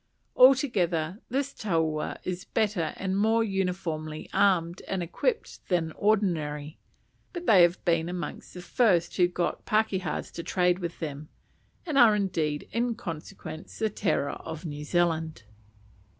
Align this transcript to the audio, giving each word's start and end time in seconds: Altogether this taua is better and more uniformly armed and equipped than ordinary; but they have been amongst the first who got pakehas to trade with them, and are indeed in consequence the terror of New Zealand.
Altogether 0.35 1.21
this 1.29 1.53
taua 1.53 2.17
is 2.23 2.43
better 2.43 2.91
and 2.97 3.15
more 3.15 3.43
uniformly 3.43 4.27
armed 4.33 4.81
and 4.87 5.03
equipped 5.03 5.59
than 5.67 5.91
ordinary; 5.91 6.79
but 7.33 7.45
they 7.45 7.61
have 7.61 7.85
been 7.85 8.09
amongst 8.09 8.55
the 8.55 8.63
first 8.63 9.15
who 9.17 9.27
got 9.27 9.63
pakehas 9.63 10.31
to 10.31 10.41
trade 10.41 10.79
with 10.79 10.97
them, 10.97 11.29
and 11.85 11.99
are 11.99 12.15
indeed 12.15 12.67
in 12.71 12.95
consequence 12.95 13.77
the 13.77 13.91
terror 13.91 14.31
of 14.31 14.65
New 14.65 14.83
Zealand. 14.83 15.43